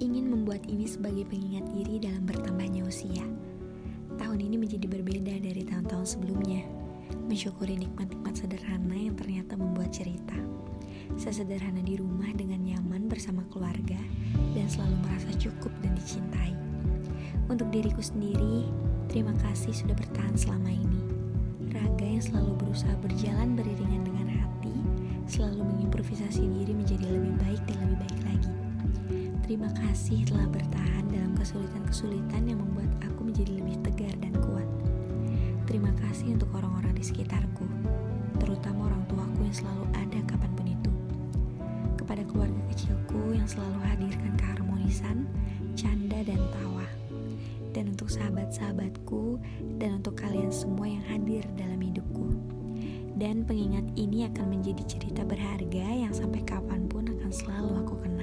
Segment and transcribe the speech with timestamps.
[0.00, 3.20] ingin membuat ini sebagai pengingat diri dalam bertambahnya usia.
[4.16, 6.64] Tahun ini menjadi berbeda dari tahun-tahun sebelumnya.
[7.28, 10.34] Mensyukuri nikmat-nikmat sederhana yang ternyata membuat cerita.
[11.20, 14.00] Sesederhana di rumah dengan nyaman bersama keluarga
[14.56, 16.56] dan selalu merasa cukup dan dicintai.
[17.52, 18.72] Untuk diriku sendiri,
[19.10, 21.02] terima kasih sudah bertahan selama ini.
[21.76, 24.76] Raga yang selalu berusaha berjalan beriringan dengan hati,
[25.28, 27.49] selalu mengimprovisasi diri menjadi lebih baik
[29.50, 34.62] Terima kasih telah bertahan dalam kesulitan-kesulitan yang membuat aku menjadi lebih tegar dan kuat.
[35.66, 37.66] Terima kasih untuk orang-orang di sekitarku,
[38.38, 40.92] terutama orang tuaku yang selalu ada kapan pun itu.
[41.98, 45.26] Kepada keluarga kecilku yang selalu hadirkan keharmonisan,
[45.74, 46.86] canda, dan tawa.
[47.74, 49.42] Dan untuk sahabat-sahabatku,
[49.82, 52.38] dan untuk kalian semua yang hadir dalam hidupku.
[53.18, 58.19] Dan pengingat ini akan menjadi cerita berharga yang sampai kapan pun akan selalu aku kenal.